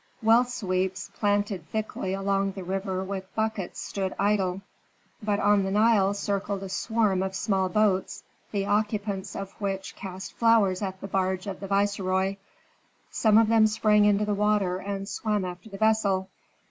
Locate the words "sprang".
13.67-14.05